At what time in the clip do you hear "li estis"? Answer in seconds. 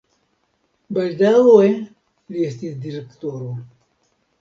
1.77-2.83